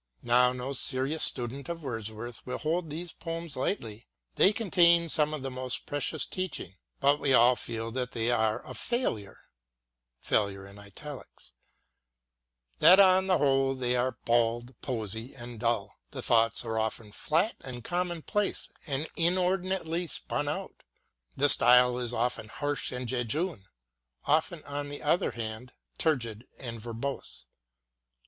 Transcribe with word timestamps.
Now, 0.23 0.51
no 0.51 0.73
serious 0.73 1.23
student 1.23 1.69
of 1.69 1.83
Wordsworth 1.83 2.43
will 2.43 2.57
hold 2.57 2.89
these 2.89 3.13
poems 3.13 3.55
lightly— 3.55 4.07
^they 4.35 4.51
contain 4.55 5.09
some 5.09 5.31
of 5.31 5.43
his 5.43 5.51
most 5.53 5.85
precious 5.85 6.25
teaching. 6.25 6.77
But 6.99 7.19
we 7.19 7.35
all 7.35 7.55
feel 7.55 7.91
that 7.91 8.13
they 8.13 8.31
are 8.31 8.65
a 8.67 8.73
Jailure, 8.73 9.41
that 10.23 10.89
on 12.99 13.27
the 13.27 13.37
whole 13.37 13.75
they 13.75 13.95
are 13.95 14.17
bald, 14.25 14.73
prosy 14.81 15.35
and 15.35 15.59
dull; 15.59 15.99
the 16.09 16.23
thoughts 16.23 16.65
are 16.65 16.79
often 16.79 17.11
flat 17.11 17.53
and 17.59 17.83
commonplace, 17.83 18.69
and 18.87 19.07
inordinately 19.15 20.07
spun 20.07 20.49
out: 20.49 20.81
the 21.37 21.47
style 21.47 21.99
is 21.99 22.11
often 22.11 22.47
harsh 22.47 22.91
and 22.91 23.07
jejune, 23.07 23.67
often 24.25 24.63
on 24.65 24.89
the 24.89 25.03
other 25.03 25.29
hand 25.29 25.73
turgid 25.99 26.47
and 26.57 26.81
verbose. 26.81 27.45